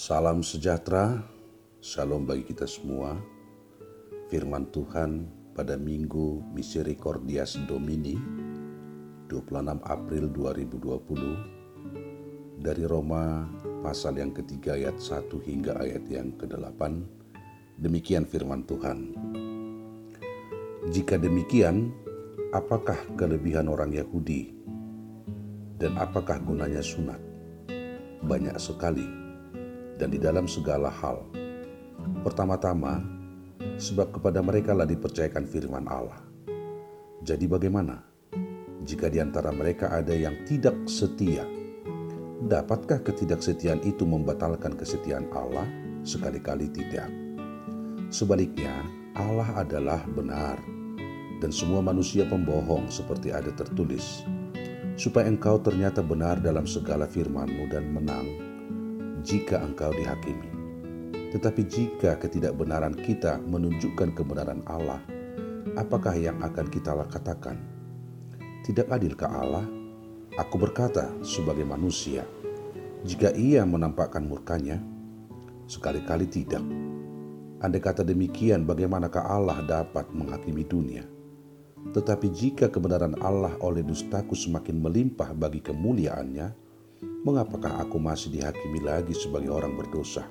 Salam 0.00 0.40
sejahtera, 0.40 1.20
shalom 1.84 2.24
bagi 2.24 2.48
kita 2.48 2.64
semua. 2.64 3.20
Firman 4.32 4.72
Tuhan 4.72 5.28
pada 5.52 5.76
Minggu 5.76 6.40
Misericordias 6.56 7.60
Domini 7.68 8.16
26 9.28 9.60
April 9.84 10.32
2020 10.32 12.64
dari 12.64 12.84
Roma 12.88 13.44
pasal 13.84 14.24
yang 14.24 14.32
ketiga 14.32 14.72
ayat 14.72 14.96
1 14.96 15.36
hingga 15.44 15.76
ayat 15.76 16.08
yang 16.08 16.32
ke-8. 16.32 16.80
Demikian 17.76 18.24
firman 18.24 18.64
Tuhan. 18.64 19.12
Jika 20.96 21.20
demikian, 21.20 21.92
apakah 22.56 22.96
kelebihan 23.20 23.68
orang 23.68 23.92
Yahudi 23.92 24.48
dan 25.76 25.92
apakah 26.00 26.40
gunanya 26.40 26.80
sunat? 26.80 27.20
Banyak 28.24 28.56
sekali 28.56 29.19
dan 30.00 30.08
di 30.08 30.16
dalam 30.16 30.48
segala 30.48 30.88
hal. 30.88 31.20
Pertama-tama, 32.24 33.04
sebab 33.76 34.16
kepada 34.16 34.40
mereka 34.40 34.72
lah 34.72 34.88
dipercayakan 34.88 35.44
firman 35.44 35.84
Allah. 35.84 36.24
Jadi 37.20 37.44
bagaimana 37.44 38.00
jika 38.80 39.12
di 39.12 39.20
antara 39.20 39.52
mereka 39.52 39.92
ada 39.92 40.16
yang 40.16 40.40
tidak 40.48 40.88
setia? 40.88 41.44
Dapatkah 42.40 43.04
ketidaksetiaan 43.04 43.84
itu 43.84 44.08
membatalkan 44.08 44.72
kesetiaan 44.72 45.28
Allah? 45.36 45.68
Sekali-kali 46.00 46.72
tidak. 46.72 47.12
Sebaliknya, 48.08 48.72
Allah 49.12 49.60
adalah 49.60 50.00
benar 50.08 50.56
dan 51.44 51.52
semua 51.52 51.84
manusia 51.84 52.24
pembohong 52.24 52.88
seperti 52.88 53.36
ada 53.36 53.52
tertulis. 53.52 54.24
Supaya 54.96 55.28
engkau 55.28 55.60
ternyata 55.60 56.00
benar 56.00 56.40
dalam 56.40 56.64
segala 56.64 57.04
firmanmu 57.04 57.68
dan 57.68 57.84
menang 57.92 58.49
jika 59.20 59.60
engkau 59.60 59.92
dihakimi. 59.92 60.50
Tetapi 61.30 61.62
jika 61.70 62.18
ketidakbenaran 62.18 62.98
kita 62.98 63.38
menunjukkan 63.38 64.18
kebenaran 64.18 64.66
Allah, 64.66 64.98
apakah 65.78 66.16
yang 66.18 66.42
akan 66.42 66.66
kita 66.66 66.96
katakan? 67.06 67.60
Tidak 68.66 68.90
adilkah 68.90 69.30
Allah? 69.30 69.66
Aku 70.38 70.58
berkata 70.58 71.10
sebagai 71.22 71.62
manusia, 71.62 72.26
jika 73.06 73.30
ia 73.32 73.62
menampakkan 73.62 74.26
murkanya, 74.26 74.82
sekali-kali 75.70 76.26
tidak. 76.26 76.62
Andai 77.60 77.80
kata 77.80 78.02
demikian, 78.02 78.64
bagaimanakah 78.64 79.20
Allah 79.20 79.60
dapat 79.64 80.08
menghakimi 80.10 80.64
dunia? 80.64 81.04
Tetapi 81.92 82.28
jika 82.28 82.68
kebenaran 82.68 83.16
Allah 83.24 83.56
oleh 83.64 83.80
dustaku 83.80 84.36
semakin 84.36 84.80
melimpah 84.80 85.32
bagi 85.32 85.64
kemuliaannya, 85.64 86.69
mengapakah 87.20 87.84
aku 87.84 88.00
masih 88.00 88.32
dihakimi 88.32 88.80
lagi 88.80 89.12
sebagai 89.12 89.52
orang 89.52 89.76
berdosa? 89.76 90.24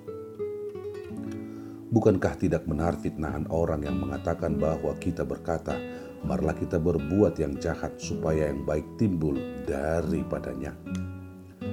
Bukankah 1.90 2.38
tidak 2.38 2.70
benar 2.70 2.98
fitnahan 3.02 3.50
orang 3.50 3.82
yang 3.82 3.98
mengatakan 3.98 4.58
bahwa 4.62 4.94
kita 5.02 5.26
berkata, 5.26 5.73
marilah 6.22 6.54
kita 6.54 6.77
berbuat 6.77 7.38
yang 7.42 7.58
jahat 7.58 7.98
supaya 7.98 8.50
yang 8.50 8.61
baik 8.61 8.86
timbul 9.02 9.33
daripadanya. 9.66 10.77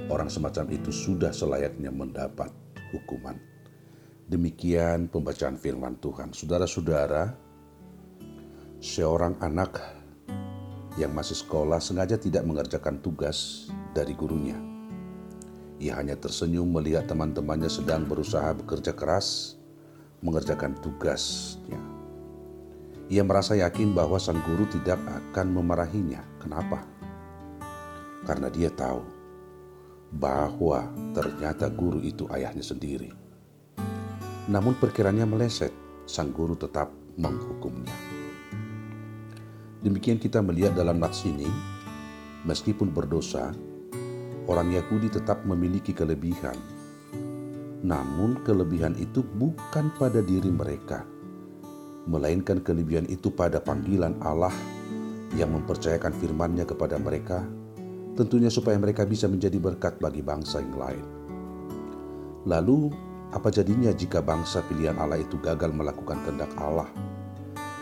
Orang 0.09 0.29
semacam 0.29 0.73
itu 0.73 0.89
sudah 0.89 1.29
selayaknya 1.29 1.93
mendapat 1.93 2.49
hukuman. 2.93 3.37
Demikian 4.25 5.05
pembacaan 5.05 5.55
firman 5.55 6.01
Tuhan. 6.01 6.33
Saudara-saudara, 6.33 7.37
seorang 8.81 9.37
anak 9.37 9.77
yang 10.97 11.13
masih 11.13 11.37
sekolah 11.37 11.77
sengaja 11.77 12.17
tidak 12.17 12.41
mengerjakan 12.41 12.97
tugas 13.05 13.69
dari 13.93 14.17
gurunya. 14.17 14.76
Ia 15.77 16.01
hanya 16.01 16.17
tersenyum 16.17 16.65
melihat 16.65 17.05
teman-temannya 17.05 17.69
sedang 17.69 18.09
berusaha 18.09 18.49
bekerja 18.57 18.97
keras 18.97 19.57
mengerjakan 20.25 20.73
tugasnya. 20.81 21.77
Ia 23.07 23.23
merasa 23.23 23.53
yakin 23.55 23.93
bahwa 23.93 24.17
sang 24.17 24.41
guru 24.43 24.65
tidak 24.67 24.97
akan 25.05 25.53
memarahinya. 25.53 26.19
Kenapa? 26.41 26.81
Karena 28.25 28.49
dia 28.51 28.73
tahu 28.73 28.99
bahwa 30.11 30.89
ternyata 31.13 31.71
guru 31.71 32.01
itu 32.03 32.27
ayahnya 32.33 32.65
sendiri. 32.65 33.13
Namun 34.47 34.75
perkiranya 34.79 35.23
meleset, 35.23 35.71
sang 36.07 36.33
guru 36.33 36.55
tetap 36.55 36.91
menghukumnya. 37.15 37.93
Demikian 39.83 40.17
kita 40.17 40.41
melihat 40.41 40.73
dalam 40.73 40.97
nats 40.97 41.23
ini, 41.23 41.47
meskipun 42.43 42.91
berdosa, 42.91 43.53
orang 44.47 44.73
Yahudi 44.73 45.11
tetap 45.11 45.43
memiliki 45.43 45.91
kelebihan 45.91 46.55
namun 47.85 48.41
kelebihan 48.41 48.97
itu 48.97 49.21
bukan 49.21 49.93
pada 50.01 50.25
diri 50.25 50.49
mereka, 50.49 51.05
melainkan 52.09 52.65
kelebihan 52.65 53.05
itu 53.05 53.29
pada 53.29 53.61
panggilan 53.61 54.17
Allah 54.25 54.53
yang 55.37 55.53
mempercayakan 55.53 56.09
firman-Nya 56.17 56.65
kepada 56.65 56.97
mereka, 56.97 57.45
tentunya 58.17 58.49
supaya 58.49 58.81
mereka 58.81 59.05
bisa 59.05 59.29
menjadi 59.29 59.61
berkat 59.61 60.01
bagi 60.01 60.25
bangsa 60.25 60.57
yang 60.57 60.73
lain. 60.73 61.05
Lalu, 62.49 62.89
apa 63.29 63.53
jadinya 63.53 63.93
jika 63.93 64.25
bangsa 64.25 64.65
pilihan 64.65 64.97
Allah 64.97 65.21
itu 65.21 65.37
gagal 65.37 65.69
melakukan 65.69 66.17
kehendak 66.25 66.49
Allah? 66.57 66.89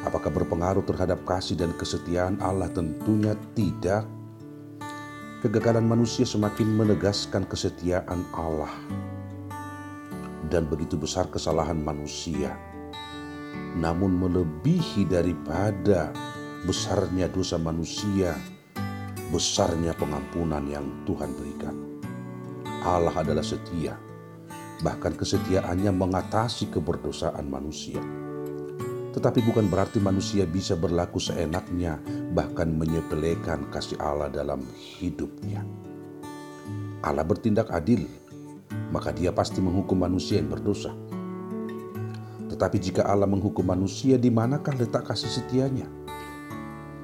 Apakah 0.04 0.28
berpengaruh 0.28 0.84
terhadap 0.84 1.24
kasih 1.24 1.56
dan 1.56 1.72
kesetiaan 1.80 2.38
Allah? 2.44 2.68
Tentunya 2.68 3.34
tidak. 3.56 4.06
Kegagalan 5.46 5.86
manusia 5.86 6.26
semakin 6.26 6.74
menegaskan 6.74 7.46
kesetiaan 7.46 8.26
Allah 8.34 8.74
dan 10.50 10.66
begitu 10.66 10.98
besar 10.98 11.30
kesalahan 11.30 11.78
manusia. 11.78 12.58
Namun 13.78 14.18
melebihi 14.26 15.06
daripada 15.06 16.10
besarnya 16.66 17.30
dosa 17.30 17.62
manusia, 17.62 18.34
besarnya 19.30 19.94
pengampunan 19.94 20.66
yang 20.66 21.06
Tuhan 21.06 21.38
berikan. 21.38 21.78
Allah 22.82 23.14
adalah 23.14 23.46
setia, 23.46 24.02
bahkan 24.82 25.14
kesetiaannya 25.14 25.94
mengatasi 25.94 26.74
keberdosaan 26.74 27.46
manusia. 27.54 28.02
Tetapi 29.16 29.40
bukan 29.48 29.72
berarti 29.72 30.04
manusia 30.04 30.44
bisa 30.44 30.76
berlaku 30.76 31.24
seenaknya, 31.24 31.96
bahkan 32.36 32.68
menyepelekan 32.68 33.72
kasih 33.72 33.96
Allah 34.04 34.28
dalam 34.28 34.60
hidupnya. 35.00 35.64
Allah 37.00 37.24
bertindak 37.24 37.72
adil 37.72 38.04
maka 38.92 39.12
dia 39.12 39.32
pasti 39.36 39.60
menghukum 39.60 39.98
manusia 39.98 40.40
yang 40.40 40.52
berdosa. 40.52 40.94
Tetapi 42.52 42.78
jika 42.80 43.04
Allah 43.04 43.28
menghukum 43.28 43.66
manusia, 43.66 44.16
di 44.16 44.32
manakah 44.32 44.72
letak 44.78 45.12
kasih 45.12 45.28
setianya? 45.28 45.88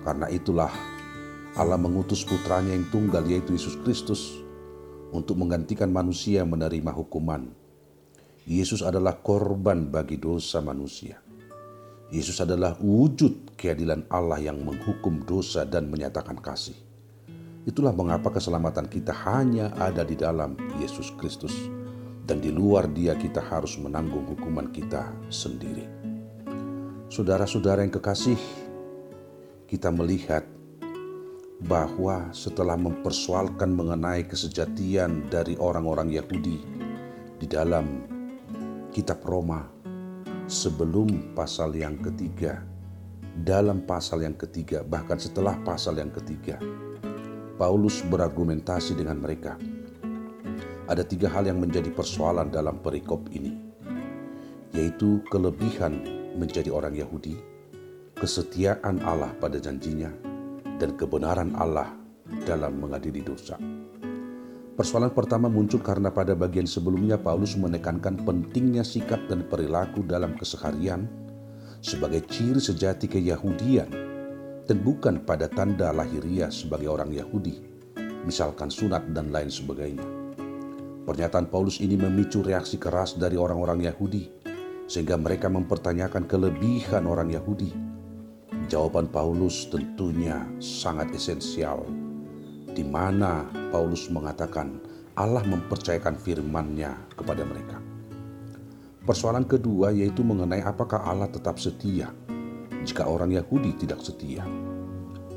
Karena 0.08 0.32
itulah 0.32 0.72
Allah 1.60 1.76
mengutus 1.76 2.24
putranya 2.24 2.72
yang 2.72 2.88
tunggal 2.90 3.28
yaitu 3.28 3.54
Yesus 3.54 3.76
Kristus 3.84 4.40
untuk 5.12 5.36
menggantikan 5.36 5.92
manusia 5.92 6.48
menerima 6.48 6.96
hukuman. 6.96 7.52
Yesus 8.48 8.82
adalah 8.82 9.20
korban 9.22 9.92
bagi 9.92 10.18
dosa 10.18 10.64
manusia. 10.64 11.31
Yesus 12.12 12.44
adalah 12.44 12.76
wujud 12.76 13.56
keadilan 13.56 14.04
Allah 14.12 14.44
yang 14.44 14.60
menghukum 14.60 15.24
dosa 15.24 15.64
dan 15.64 15.88
menyatakan 15.88 16.36
kasih. 16.44 16.76
Itulah 17.64 17.96
mengapa 17.96 18.28
keselamatan 18.36 18.92
kita 18.92 19.16
hanya 19.24 19.72
ada 19.80 20.04
di 20.04 20.20
dalam 20.20 20.60
Yesus 20.76 21.16
Kristus, 21.16 21.56
dan 22.28 22.44
di 22.44 22.52
luar 22.52 22.92
Dia 22.92 23.16
kita 23.16 23.40
harus 23.40 23.80
menanggung 23.80 24.28
hukuman 24.28 24.68
kita 24.76 25.08
sendiri. 25.32 25.88
Saudara-saudara 27.08 27.80
yang 27.80 27.96
kekasih, 27.96 28.40
kita 29.72 29.88
melihat 29.88 30.44
bahwa 31.64 32.28
setelah 32.36 32.76
mempersoalkan 32.76 33.72
mengenai 33.72 34.28
kesejatian 34.28 35.32
dari 35.32 35.56
orang-orang 35.56 36.12
Yahudi 36.12 36.60
di 37.40 37.48
dalam 37.48 38.04
kitab 38.92 39.24
Roma 39.24 39.81
sebelum 40.52 41.32
pasal 41.32 41.72
yang 41.72 41.96
ketiga, 42.04 42.60
dalam 43.48 43.88
pasal 43.88 44.28
yang 44.28 44.36
ketiga, 44.36 44.84
bahkan 44.84 45.16
setelah 45.16 45.56
pasal 45.64 45.96
yang 45.96 46.12
ketiga, 46.12 46.60
Paulus 47.56 48.04
berargumentasi 48.12 49.00
dengan 49.00 49.24
mereka. 49.24 49.56
Ada 50.92 51.08
tiga 51.08 51.32
hal 51.32 51.48
yang 51.48 51.64
menjadi 51.64 51.88
persoalan 51.96 52.52
dalam 52.52 52.84
perikop 52.84 53.32
ini, 53.32 53.56
yaitu 54.76 55.24
kelebihan 55.32 56.04
menjadi 56.36 56.68
orang 56.68 57.00
Yahudi, 57.00 57.40
kesetiaan 58.20 59.00
Allah 59.08 59.32
pada 59.40 59.56
janjinya, 59.56 60.12
dan 60.76 61.00
kebenaran 61.00 61.56
Allah 61.56 61.96
dalam 62.44 62.76
mengadili 62.76 63.24
dosa. 63.24 63.56
Persoalan 64.82 65.14
pertama 65.14 65.46
muncul 65.46 65.78
karena 65.78 66.10
pada 66.10 66.34
bagian 66.34 66.66
sebelumnya 66.66 67.14
Paulus 67.14 67.54
menekankan 67.54 68.26
pentingnya 68.26 68.82
sikap 68.82 69.30
dan 69.30 69.46
perilaku 69.46 70.02
dalam 70.02 70.34
keseharian 70.34 71.06
sebagai 71.86 72.26
ciri 72.26 72.58
sejati 72.58 73.06
keyahudian 73.06 73.94
dan 74.66 74.78
bukan 74.82 75.22
pada 75.22 75.46
tanda 75.46 75.94
lahiriah 75.94 76.50
sebagai 76.50 76.90
orang 76.90 77.14
Yahudi, 77.14 77.62
misalkan 78.26 78.74
sunat 78.74 79.06
dan 79.14 79.30
lain 79.30 79.54
sebagainya. 79.54 80.02
Pernyataan 81.06 81.54
Paulus 81.54 81.78
ini 81.78 81.94
memicu 81.94 82.42
reaksi 82.42 82.82
keras 82.82 83.22
dari 83.22 83.38
orang-orang 83.38 83.86
Yahudi, 83.86 84.34
sehingga 84.90 85.14
mereka 85.14 85.46
mempertanyakan 85.46 86.26
kelebihan 86.26 87.06
orang 87.06 87.30
Yahudi. 87.30 87.70
Jawaban 88.66 89.14
Paulus 89.14 89.70
tentunya 89.70 90.42
sangat 90.58 91.14
esensial, 91.14 91.86
di 92.72 92.84
mana 92.84 93.48
Paulus 93.72 94.08
mengatakan 94.08 94.80
Allah 95.20 95.44
mempercayakan 95.44 96.16
firman-Nya 96.16 97.16
kepada 97.20 97.44
mereka. 97.44 97.78
Persoalan 99.02 99.44
kedua 99.44 99.92
yaitu 99.92 100.22
mengenai 100.22 100.64
apakah 100.64 101.04
Allah 101.04 101.28
tetap 101.28 101.58
setia 101.58 102.14
jika 102.88 103.06
orang 103.06 103.34
Yahudi 103.34 103.76
tidak 103.76 104.02
setia. 104.02 104.46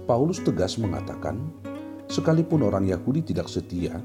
Paulus 0.04 0.44
tegas 0.44 0.76
mengatakan, 0.76 1.40
sekalipun 2.12 2.60
orang 2.60 2.84
Yahudi 2.84 3.24
tidak 3.24 3.48
setia, 3.48 3.96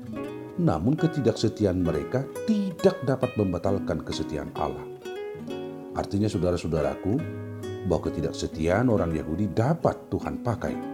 namun 0.56 0.96
ketidaksetiaan 0.96 1.84
mereka 1.84 2.24
tidak 2.48 2.96
dapat 3.04 3.36
membatalkan 3.36 4.00
kesetiaan 4.04 4.52
Allah. 4.56 4.84
Artinya 6.00 6.32
saudara-saudaraku, 6.32 7.20
bahwa 7.88 8.02
ketidaksetiaan 8.12 8.88
orang 8.88 9.12
Yahudi 9.16 9.52
dapat 9.52 10.08
Tuhan 10.12 10.40
pakai 10.44 10.89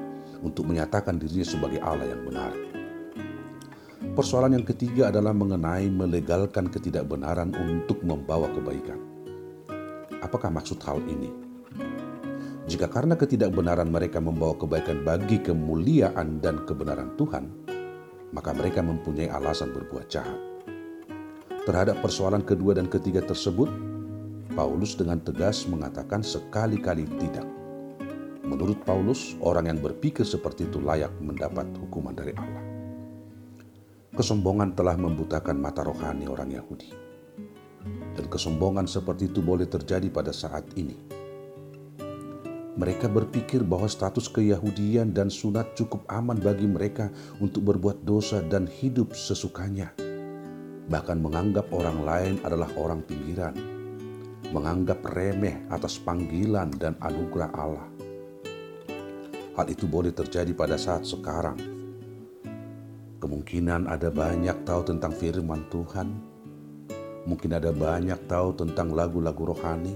untuk 0.45 0.69
menyatakan 0.69 1.17
dirinya 1.17 1.43
sebagai 1.43 1.81
Allah 1.81 2.13
yang 2.13 2.21
benar. 2.21 2.53
Persoalan 4.13 4.61
yang 4.61 4.65
ketiga 4.69 5.09
adalah 5.09 5.33
mengenai 5.33 5.89
melegalkan 5.89 6.69
ketidakbenaran 6.69 7.51
untuk 7.57 8.05
membawa 8.05 8.45
kebaikan. 8.53 9.01
Apakah 10.21 10.53
maksud 10.53 10.77
hal 10.85 11.01
ini? 11.09 11.33
Jika 12.65 12.89
karena 12.89 13.17
ketidakbenaran 13.17 13.89
mereka 13.89 14.21
membawa 14.21 14.53
kebaikan 14.57 15.01
bagi 15.01 15.41
kemuliaan 15.41 16.41
dan 16.41 16.65
kebenaran 16.65 17.17
Tuhan, 17.17 17.45
maka 18.33 18.53
mereka 18.53 18.81
mempunyai 18.85 19.29
alasan 19.29 19.73
berbuat 19.73 20.05
jahat. 20.09 20.39
Terhadap 21.65 21.97
persoalan 22.01 22.45
kedua 22.45 22.77
dan 22.77 22.85
ketiga 22.85 23.25
tersebut, 23.25 23.69
Paulus 24.53 24.93
dengan 24.93 25.17
tegas 25.21 25.65
mengatakan 25.65 26.21
sekali-kali 26.21 27.09
tidak. 27.17 27.54
Menurut 28.45 28.85
Paulus, 28.85 29.33
orang 29.41 29.73
yang 29.73 29.79
berpikir 29.81 30.23
seperti 30.23 30.69
itu 30.69 30.77
layak 30.77 31.11
mendapat 31.17 31.65
hukuman 31.81 32.13
dari 32.13 32.31
Allah. 32.37 32.63
Kesombongan 34.15 34.77
telah 34.77 34.95
membutakan 34.95 35.59
mata 35.59 35.81
rohani 35.81 36.29
orang 36.29 36.53
Yahudi. 36.53 36.93
Dan 38.15 38.25
kesombongan 38.29 38.87
seperti 38.87 39.27
itu 39.27 39.43
boleh 39.43 39.67
terjadi 39.67 40.07
pada 40.07 40.31
saat 40.31 40.65
ini 40.79 41.25
mereka 42.75 43.07
berpikir 43.07 43.63
bahwa 43.63 43.87
status 43.87 44.27
keyahudian 44.27 45.15
dan 45.15 45.31
sunat 45.31 45.79
cukup 45.79 46.03
aman 46.11 46.35
bagi 46.35 46.67
mereka 46.67 47.07
untuk 47.39 47.71
berbuat 47.71 48.03
dosa 48.03 48.43
dan 48.43 48.67
hidup 48.67 49.15
sesukanya. 49.15 49.95
Bahkan 50.91 51.17
menganggap 51.23 51.71
orang 51.71 52.03
lain 52.03 52.35
adalah 52.43 52.67
orang 52.75 52.99
pinggiran, 53.07 53.55
menganggap 54.51 55.01
remeh 55.07 55.63
atas 55.71 55.95
panggilan 55.97 56.69
dan 56.75 56.99
anugerah 56.99 57.49
Allah. 57.55 57.94
Hal 59.55 59.71
itu 59.71 59.87
boleh 59.87 60.11
terjadi 60.11 60.51
pada 60.51 60.75
saat 60.75 61.07
sekarang. 61.07 61.55
Kemungkinan 63.23 63.87
ada 63.87 64.11
banyak 64.11 64.67
tahu 64.67 64.83
tentang 64.83 65.15
firman 65.15 65.63
Tuhan, 65.71 66.11
mungkin 67.23 67.55
ada 67.55 67.71
banyak 67.71 68.19
tahu 68.27 68.51
tentang 68.51 68.91
lagu-lagu 68.91 69.55
rohani, 69.55 69.95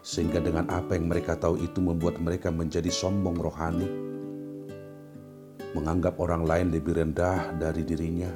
sehingga 0.00 0.38
dengan 0.38 0.70
apa 0.70 0.94
yang 0.94 1.10
mereka 1.10 1.34
tahu 1.34 1.58
itu 1.58 1.82
membuat 1.82 2.22
mereka 2.22 2.54
menjadi 2.54 2.86
sombong 2.86 3.34
rohani, 3.34 3.90
menganggap 5.74 6.14
orang 6.22 6.46
lain 6.46 6.70
lebih 6.70 7.02
rendah 7.02 7.50
dari 7.58 7.82
dirinya, 7.82 8.30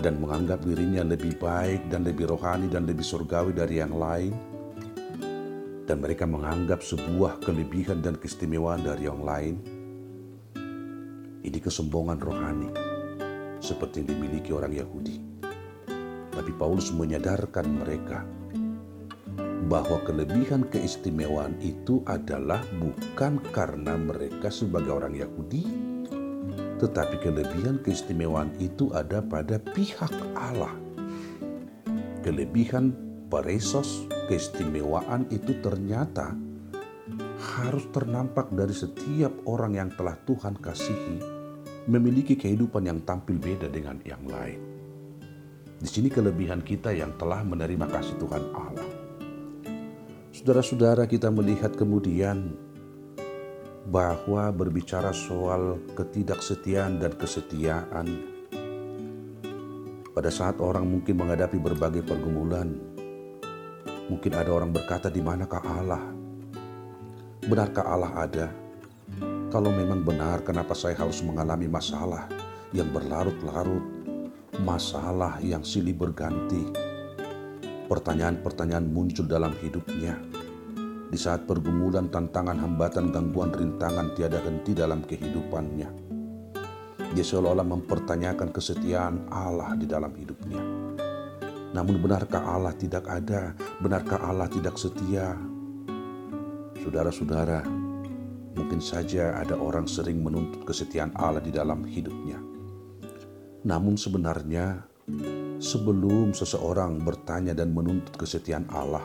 dan 0.00 0.16
menganggap 0.16 0.64
dirinya 0.64 1.04
lebih 1.04 1.36
baik 1.36 1.92
dan 1.92 2.08
lebih 2.08 2.32
rohani 2.32 2.72
dan 2.72 2.88
lebih 2.88 3.04
surgawi 3.04 3.52
dari 3.52 3.84
yang 3.84 3.92
lain, 3.92 4.32
dan 5.90 5.98
mereka 5.98 6.22
menganggap 6.22 6.86
sebuah 6.86 7.42
kelebihan 7.42 7.98
dan 7.98 8.14
keistimewaan 8.14 8.86
dari 8.86 9.10
yang 9.10 9.26
lain. 9.26 9.58
Ini 11.42 11.58
kesombongan 11.58 12.22
rohani, 12.22 12.70
seperti 13.58 14.06
yang 14.06 14.14
dimiliki 14.14 14.54
orang 14.54 14.70
Yahudi. 14.70 15.18
Tapi 16.30 16.52
Paulus 16.54 16.94
menyadarkan 16.94 17.66
mereka 17.66 18.22
bahwa 19.66 19.98
kelebihan 20.06 20.62
keistimewaan 20.70 21.58
itu 21.58 22.06
adalah 22.06 22.62
bukan 22.78 23.42
karena 23.50 23.98
mereka 23.98 24.46
sebagai 24.46 24.94
orang 24.94 25.18
Yahudi, 25.18 25.66
tetapi 26.78 27.18
kelebihan 27.18 27.82
keistimewaan 27.82 28.54
itu 28.62 28.94
ada 28.94 29.18
pada 29.18 29.58
pihak 29.58 30.14
Allah. 30.38 30.70
Kelebihan 32.22 32.94
peresos 33.26 34.06
keistimewaan 34.30 35.26
itu 35.34 35.58
ternyata 35.58 36.30
harus 37.58 37.82
ternampak 37.90 38.54
dari 38.54 38.70
setiap 38.70 39.42
orang 39.50 39.74
yang 39.74 39.90
telah 39.98 40.14
Tuhan 40.22 40.54
kasihi 40.62 41.18
memiliki 41.90 42.38
kehidupan 42.38 42.86
yang 42.86 43.02
tampil 43.02 43.42
beda 43.42 43.66
dengan 43.66 43.98
yang 44.06 44.22
lain. 44.22 44.62
Di 45.82 45.88
sini 45.88 46.06
kelebihan 46.06 46.62
kita 46.62 46.94
yang 46.94 47.18
telah 47.18 47.42
menerima 47.42 47.90
kasih 47.90 48.14
Tuhan 48.22 48.44
Allah. 48.54 48.90
Saudara-saudara 50.30 51.10
kita 51.10 51.32
melihat 51.34 51.74
kemudian 51.74 52.54
bahwa 53.90 54.54
berbicara 54.54 55.10
soal 55.10 55.82
ketidaksetiaan 55.98 57.02
dan 57.02 57.18
kesetiaan 57.18 58.06
pada 60.14 60.30
saat 60.30 60.60
orang 60.60 60.84
mungkin 60.84 61.16
menghadapi 61.18 61.56
berbagai 61.56 62.04
pergumulan 62.04 62.89
mungkin 64.10 64.34
ada 64.34 64.50
orang 64.50 64.74
berkata 64.74 65.06
di 65.06 65.22
manakah 65.22 65.62
Allah 65.62 66.02
benarkah 67.46 67.86
Allah 67.86 68.12
ada 68.18 68.46
kalau 69.54 69.70
memang 69.70 70.02
benar 70.02 70.42
kenapa 70.42 70.74
saya 70.74 70.98
harus 70.98 71.22
mengalami 71.22 71.70
masalah 71.70 72.26
yang 72.74 72.90
berlarut-larut 72.90 73.86
masalah 74.66 75.38
yang 75.38 75.62
silih 75.62 75.94
berganti 75.94 76.90
Pertanyaan-pertanyaan 77.90 78.86
muncul 78.86 79.26
dalam 79.26 79.50
hidupnya. 79.58 80.14
Di 81.10 81.18
saat 81.18 81.42
pergumulan, 81.42 82.06
tantangan, 82.06 82.54
hambatan, 82.54 83.10
gangguan, 83.10 83.50
rintangan 83.50 84.14
tiada 84.14 84.38
henti 84.46 84.78
dalam 84.78 85.02
kehidupannya. 85.02 85.90
Dia 87.10 87.24
seolah-olah 87.26 87.66
mempertanyakan 87.66 88.54
kesetiaan 88.54 89.26
Allah 89.26 89.74
di 89.74 89.90
dalam 89.90 90.14
hidupnya. 90.14 90.62
Namun 91.70 92.02
benarkah 92.02 92.42
Allah 92.42 92.74
tidak 92.74 93.06
ada? 93.06 93.54
Benarkah 93.78 94.18
Allah 94.22 94.50
tidak 94.50 94.74
setia? 94.74 95.38
Saudara-saudara, 96.80 97.62
mungkin 98.58 98.82
saja 98.82 99.38
ada 99.38 99.54
orang 99.54 99.86
sering 99.86 100.22
menuntut 100.24 100.66
kesetiaan 100.66 101.14
Allah 101.14 101.44
di 101.44 101.54
dalam 101.54 101.86
hidupnya. 101.86 102.40
Namun 103.62 103.94
sebenarnya 104.00 104.90
Sebelum 105.60 106.32
seseorang 106.32 107.04
bertanya 107.04 107.52
dan 107.52 107.76
menuntut 107.76 108.16
kesetiaan 108.16 108.64
Allah, 108.72 109.04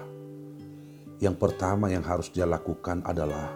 yang 1.19 1.35
pertama 1.35 1.91
yang 1.91 1.99
harus 1.99 2.31
dia 2.31 2.47
lakukan 2.47 3.03
adalah 3.03 3.51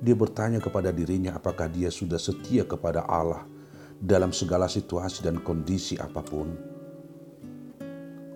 dia 0.00 0.16
bertanya 0.18 0.58
kepada 0.58 0.90
dirinya 0.90 1.38
apakah 1.38 1.70
dia 1.70 1.92
sudah 1.92 2.18
setia 2.18 2.66
kepada 2.66 3.06
Allah 3.06 3.46
dalam 4.00 4.34
segala 4.34 4.66
situasi 4.66 5.22
dan 5.22 5.38
kondisi 5.38 6.00
apa 6.02 6.18
pun. 6.24 6.69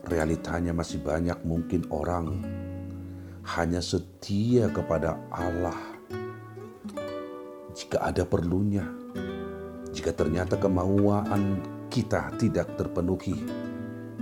Realitanya 0.04 0.76
masih 0.76 1.00
banyak 1.00 1.40
mungkin 1.49 1.88
orang 1.88 2.44
hanya 3.44 3.80
setia 3.80 4.68
kepada 4.73 5.16
Allah 5.32 5.76
jika 7.75 8.00
ada 8.00 8.23
perlunya. 8.25 8.87
Jika 9.94 10.14
ternyata 10.14 10.58
kemauan 10.58 11.62
kita 11.90 12.34
tidak 12.38 12.75
terpenuhi, 12.78 13.38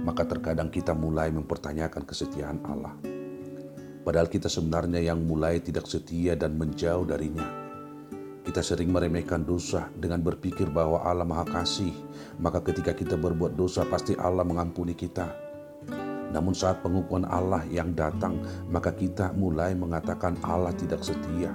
maka 0.04 0.24
terkadang 0.28 0.68
kita 0.68 0.92
mulai 0.92 1.32
mempertanyakan 1.32 2.04
kesetiaan 2.04 2.60
Allah. 2.64 2.92
Padahal 4.02 4.26
kita 4.26 4.50
sebenarnya 4.50 4.98
yang 4.98 5.22
mulai 5.22 5.62
tidak 5.62 5.86
setia 5.86 6.34
dan 6.34 6.58
menjauh 6.58 7.06
darinya. 7.06 7.46
Kita 8.42 8.58
sering 8.58 8.90
meremehkan 8.90 9.46
dosa 9.46 9.86
dengan 9.94 10.18
berpikir 10.18 10.66
bahwa 10.66 11.06
Allah 11.06 11.22
Maha 11.22 11.46
Kasih, 11.46 11.94
maka 12.42 12.58
ketika 12.66 12.90
kita 12.90 13.14
berbuat 13.14 13.54
dosa 13.54 13.86
pasti 13.86 14.18
Allah 14.18 14.42
mengampuni 14.42 14.98
kita. 14.98 15.51
Namun 16.32 16.56
saat 16.56 16.80
pengukuhan 16.80 17.28
Allah 17.28 17.62
yang 17.68 17.92
datang, 17.92 18.40
maka 18.72 18.90
kita 18.90 19.36
mulai 19.36 19.76
mengatakan 19.76 20.40
Allah 20.40 20.72
tidak 20.72 21.04
setia. 21.04 21.52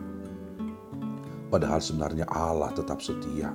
Padahal 1.50 1.82
sebenarnya 1.82 2.30
Allah 2.30 2.70
tetap 2.78 3.02
setia. 3.02 3.52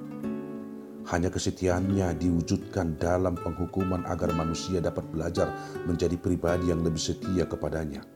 Hanya 1.02 1.34
kesetiaannya 1.34 2.14
diwujudkan 2.18 2.94
dalam 2.98 3.34
penghukuman 3.34 4.06
agar 4.06 4.30
manusia 4.34 4.78
dapat 4.78 5.02
belajar 5.10 5.50
menjadi 5.86 6.14
pribadi 6.14 6.70
yang 6.70 6.82
lebih 6.86 7.02
setia 7.02 7.42
kepadanya. 7.42 8.06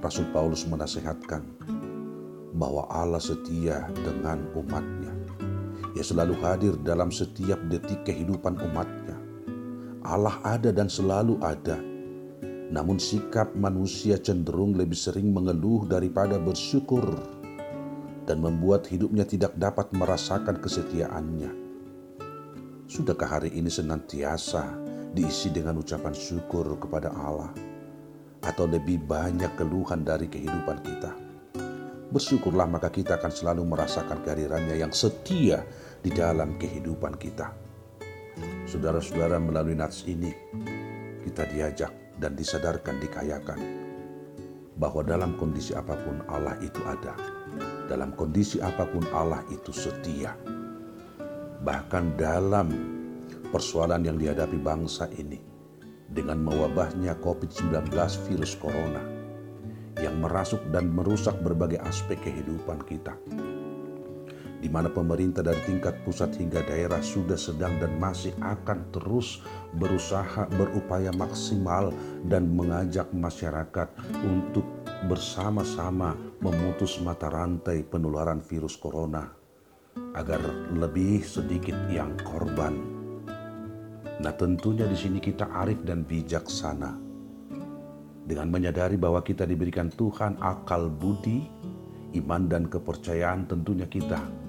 Rasul 0.00 0.28
Paulus 0.32 0.64
menasehatkan 0.68 1.44
bahwa 2.56 2.88
Allah 2.88 3.20
setia 3.20 3.84
dengan 3.92 4.48
umatnya. 4.56 5.12
Ia 5.96 6.04
selalu 6.04 6.34
hadir 6.40 6.74
dalam 6.80 7.12
setiap 7.12 7.60
detik 7.68 8.04
kehidupan 8.04 8.56
umatnya. 8.60 9.15
Allah 10.06 10.38
ada 10.46 10.70
dan 10.70 10.86
selalu 10.86 11.42
ada. 11.42 11.82
Namun 12.70 12.98
sikap 13.02 13.58
manusia 13.58 14.14
cenderung 14.18 14.78
lebih 14.78 14.94
sering 14.94 15.34
mengeluh 15.34 15.82
daripada 15.86 16.38
bersyukur 16.38 17.02
dan 18.26 18.38
membuat 18.38 18.86
hidupnya 18.86 19.26
tidak 19.26 19.58
dapat 19.58 19.90
merasakan 19.94 20.62
kesetiaannya. 20.62 21.50
Sudahkah 22.86 23.38
hari 23.38 23.50
ini 23.58 23.66
senantiasa 23.66 24.78
diisi 25.10 25.50
dengan 25.50 25.82
ucapan 25.82 26.14
syukur 26.14 26.78
kepada 26.78 27.10
Allah? 27.10 27.50
Atau 28.46 28.70
lebih 28.70 29.02
banyak 29.02 29.58
keluhan 29.58 30.06
dari 30.06 30.30
kehidupan 30.30 30.86
kita? 30.86 31.10
Bersyukurlah 32.14 32.70
maka 32.70 32.94
kita 32.94 33.18
akan 33.18 33.32
selalu 33.34 33.66
merasakan 33.66 34.22
kehadirannya 34.22 34.78
yang 34.78 34.94
setia 34.94 35.66
di 35.98 36.14
dalam 36.14 36.54
kehidupan 36.54 37.18
kita. 37.18 37.65
Saudara-saudara 38.66 39.40
melalui 39.40 39.78
nats 39.78 40.04
ini 40.04 40.34
kita 41.24 41.48
diajak 41.48 41.92
dan 42.20 42.36
disadarkan 42.36 43.00
dikayakan 43.00 43.60
bahwa 44.76 45.00
dalam 45.00 45.36
kondisi 45.40 45.72
apa 45.72 45.96
pun 45.96 46.20
Allah 46.28 46.56
itu 46.60 46.80
ada. 46.84 47.16
Dalam 47.88 48.12
kondisi 48.12 48.60
apa 48.60 48.84
pun 48.84 49.06
Allah 49.14 49.40
itu 49.48 49.72
setia. 49.72 50.36
Bahkan 51.64 52.04
dalam 52.20 52.68
persoalan 53.48 54.04
yang 54.04 54.20
dihadapi 54.20 54.58
bangsa 54.60 55.08
ini 55.16 55.40
dengan 56.12 56.44
mewabahnya 56.44 57.16
COVID-19 57.24 57.90
virus 58.28 58.54
corona 58.58 59.02
yang 59.96 60.20
merasuk 60.20 60.60
dan 60.70 60.92
merusak 60.92 61.34
berbagai 61.40 61.80
aspek 61.82 62.20
kehidupan 62.20 62.84
kita 62.84 63.16
di 64.66 64.74
mana 64.74 64.90
pemerintah 64.90 65.46
dari 65.46 65.62
tingkat 65.62 66.02
pusat 66.02 66.34
hingga 66.42 66.58
daerah 66.66 66.98
sudah 66.98 67.38
sedang 67.38 67.78
dan 67.78 68.02
masih 68.02 68.34
akan 68.42 68.90
terus 68.90 69.38
berusaha 69.78 70.50
berupaya 70.58 71.14
maksimal 71.14 71.94
dan 72.26 72.50
mengajak 72.50 73.06
masyarakat 73.14 73.86
untuk 74.26 74.66
bersama-sama 75.06 76.18
memutus 76.42 76.98
mata 76.98 77.30
rantai 77.30 77.86
penularan 77.86 78.42
virus 78.42 78.74
corona 78.74 79.30
agar 80.18 80.42
lebih 80.74 81.22
sedikit 81.22 81.78
yang 81.86 82.18
korban. 82.26 82.74
Nah, 84.18 84.34
tentunya 84.34 84.90
di 84.90 84.98
sini 84.98 85.22
kita 85.22 85.46
arif 85.62 85.78
dan 85.86 86.02
bijaksana 86.02 86.90
dengan 88.26 88.50
menyadari 88.50 88.98
bahwa 88.98 89.22
kita 89.22 89.46
diberikan 89.46 89.94
Tuhan 89.94 90.42
akal 90.42 90.90
budi, 90.90 91.46
iman 92.18 92.50
dan 92.50 92.66
kepercayaan 92.66 93.46
tentunya 93.46 93.86
kita 93.86 94.45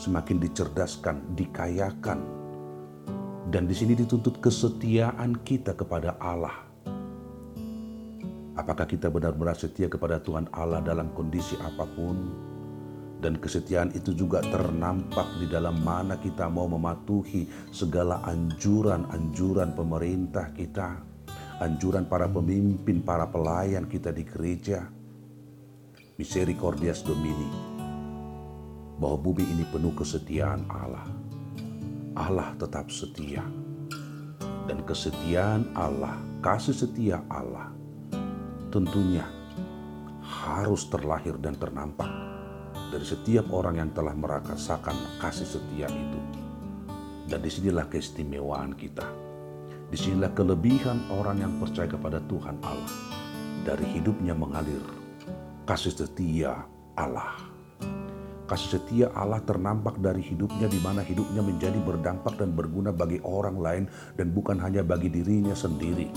semakin 0.00 0.40
dicerdaskan, 0.40 1.36
dikayakan. 1.36 2.24
Dan 3.52 3.68
di 3.68 3.76
sini 3.76 3.92
dituntut 3.92 4.40
kesetiaan 4.40 5.44
kita 5.44 5.76
kepada 5.76 6.16
Allah. 6.16 6.64
Apakah 8.56 8.88
kita 8.88 9.12
benar-benar 9.12 9.56
setia 9.56 9.92
kepada 9.92 10.16
Tuhan 10.20 10.48
Allah 10.56 10.80
dalam 10.80 11.12
kondisi 11.12 11.60
apa 11.60 11.84
pun? 11.84 12.16
Dan 13.20 13.36
kesetiaan 13.36 13.92
itu 13.92 14.16
juga 14.16 14.40
ternampak 14.40 15.44
di 15.44 15.46
dalam 15.48 15.76
mana 15.84 16.16
kita 16.16 16.48
mau 16.48 16.64
mematuhi 16.64 17.44
segala 17.68 18.24
anjuran-anjuran 18.24 19.76
pemerintah 19.76 20.48
kita, 20.56 20.96
anjuran 21.60 22.08
para 22.08 22.24
pemimpin, 22.32 23.04
para 23.04 23.28
pelayan 23.28 23.84
kita 23.84 24.08
di 24.08 24.24
gereja. 24.24 24.88
Misericordias 26.16 27.00
Domini, 27.04 27.69
bahwa 29.00 29.16
bumi 29.16 29.48
ini 29.48 29.64
penuh 29.72 29.96
kesetiaan 29.96 30.68
Allah. 30.68 31.08
Allah 32.14 32.52
tetap 32.60 32.92
setia. 32.92 33.40
Dan 34.68 34.84
kesetiaan 34.86 35.72
Allah, 35.74 36.20
kasih 36.44 36.76
setia 36.76 37.24
Allah 37.26 37.72
tentunya 38.70 39.26
harus 40.22 40.86
terlahir 40.86 41.34
dan 41.42 41.58
ternampak 41.58 42.06
dari 42.94 43.02
setiap 43.02 43.50
orang 43.50 43.82
yang 43.82 43.90
telah 43.90 44.14
merasakan 44.14 44.94
kasih 45.18 45.58
setia 45.58 45.90
itu. 45.90 46.20
Dan 47.26 47.42
di 47.42 47.50
sinilah 47.50 47.86
keistimewaan 47.90 48.74
kita. 48.74 49.06
Di 49.90 49.98
sinilah 49.98 50.30
kelebihan 50.34 51.10
orang 51.10 51.42
yang 51.42 51.52
percaya 51.58 51.90
kepada 51.90 52.22
Tuhan 52.30 52.58
Allah. 52.62 52.94
Dari 53.66 53.86
hidupnya 53.90 54.34
mengalir 54.34 54.82
kasih 55.66 55.94
setia 55.94 56.62
Allah. 56.94 57.49
Kasih 58.50 58.82
setia 58.82 59.06
Allah 59.14 59.38
ternampak 59.46 60.02
dari 60.02 60.26
hidupnya 60.26 60.66
di 60.66 60.82
mana 60.82 61.06
hidupnya 61.06 61.38
menjadi 61.38 61.78
berdampak 61.78 62.34
dan 62.34 62.50
berguna 62.50 62.90
bagi 62.90 63.22
orang 63.22 63.62
lain 63.62 63.84
dan 64.18 64.34
bukan 64.34 64.58
hanya 64.58 64.82
bagi 64.82 65.06
dirinya 65.06 65.54
sendiri. 65.54 66.10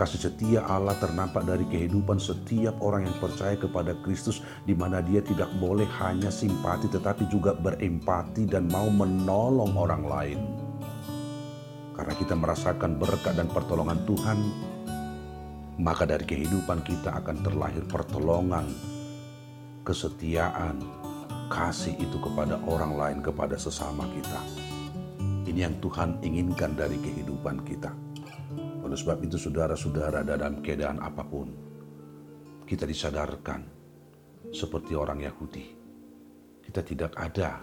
Kasih 0.00 0.16
setia 0.16 0.64
Allah 0.64 0.96
ternampak 0.96 1.44
dari 1.44 1.68
kehidupan 1.68 2.16
setiap 2.16 2.80
orang 2.80 3.04
yang 3.04 3.16
percaya 3.20 3.52
kepada 3.52 3.92
Kristus 4.00 4.40
di 4.64 4.72
mana 4.72 5.04
dia 5.04 5.20
tidak 5.20 5.52
boleh 5.60 5.84
hanya 6.00 6.32
simpati 6.32 6.88
tetapi 6.88 7.28
juga 7.28 7.52
berempati 7.52 8.48
dan 8.48 8.64
mau 8.72 8.88
menolong 8.88 9.76
orang 9.76 10.02
lain. 10.08 10.40
Karena 12.00 12.14
kita 12.16 12.32
merasakan 12.32 12.96
berkat 12.96 13.36
dan 13.36 13.52
pertolongan 13.52 14.00
Tuhan, 14.08 14.38
maka 15.84 16.08
dari 16.08 16.24
kehidupan 16.24 16.80
kita 16.80 17.20
akan 17.20 17.44
terlahir 17.44 17.84
pertolongan, 17.92 18.93
kesetiaan, 19.84 20.80
kasih 21.52 21.94
itu 22.00 22.16
kepada 22.18 22.56
orang 22.64 22.96
lain, 22.96 23.18
kepada 23.20 23.54
sesama 23.60 24.08
kita. 24.10 24.40
Ini 25.44 25.70
yang 25.70 25.76
Tuhan 25.78 26.24
inginkan 26.24 26.72
dari 26.72 26.96
kehidupan 26.96 27.62
kita. 27.68 27.92
Oleh 28.80 28.96
sebab 28.96 29.20
itu 29.22 29.36
saudara-saudara 29.36 30.24
dalam 30.24 30.64
keadaan 30.64 31.04
apa 31.04 31.20
pun, 31.20 31.52
kita 32.64 32.88
disadarkan 32.88 33.60
seperti 34.48 34.96
orang 34.96 35.20
Yahudi. 35.20 35.64
Kita 36.64 36.80
tidak 36.80 37.12
ada 37.20 37.60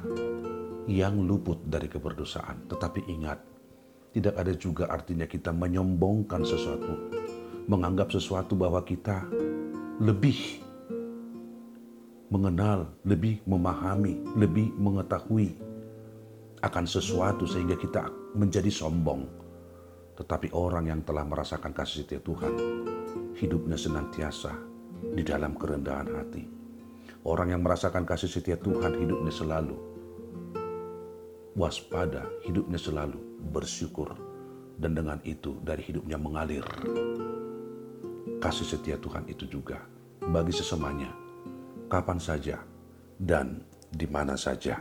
yang 0.86 1.26
luput 1.26 1.66
dari 1.66 1.90
keberdosaan. 1.90 2.70
Tetapi 2.70 3.10
ingat, 3.10 3.40
tidak 4.14 4.38
ada 4.38 4.54
juga 4.54 4.94
artinya 4.94 5.26
kita 5.26 5.50
menyombongkan 5.50 6.46
sesuatu. 6.46 6.94
Menganggap 7.66 8.14
sesuatu 8.14 8.54
bahwa 8.54 8.86
kita 8.86 9.26
lebih 10.02 10.62
mengenal, 12.32 12.88
lebih 13.04 13.44
memahami, 13.44 14.24
lebih 14.40 14.72
mengetahui 14.80 15.52
akan 16.64 16.86
sesuatu 16.88 17.44
sehingga 17.44 17.76
kita 17.76 18.08
menjadi 18.40 18.72
sombong. 18.72 19.28
Tetapi 20.16 20.56
orang 20.56 20.88
yang 20.88 21.02
telah 21.04 21.28
merasakan 21.28 21.76
kasih 21.76 22.08
setia 22.08 22.24
Tuhan, 22.24 22.56
hidupnya 23.36 23.76
senantiasa 23.76 24.56
di 25.12 25.28
dalam 25.28 25.60
kerendahan 25.60 26.08
hati. 26.08 26.48
Orang 27.28 27.52
yang 27.52 27.62
merasakan 27.62 28.08
kasih 28.08 28.32
setia 28.32 28.56
Tuhan, 28.56 28.96
hidupnya 28.96 29.30
selalu 29.30 29.78
waspada, 31.60 32.26
hidupnya 32.48 32.80
selalu 32.80 33.20
bersyukur. 33.52 34.16
Dan 34.82 34.98
dengan 34.98 35.22
itu 35.28 35.62
dari 35.62 35.86
hidupnya 35.86 36.18
mengalir 36.18 36.66
kasih 38.42 38.66
setia 38.66 38.98
Tuhan 38.98 39.30
itu 39.30 39.46
juga 39.46 39.78
bagi 40.26 40.50
sesamanya 40.50 41.21
kapan 41.92 42.24
saja, 42.24 42.56
dan 43.20 43.60
di 43.92 44.08
mana 44.08 44.40
saja. 44.40 44.80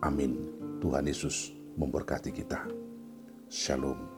Amin. 0.00 0.32
Tuhan 0.80 1.04
Yesus 1.04 1.52
memberkati 1.76 2.32
kita. 2.32 2.64
Shalom. 3.52 4.09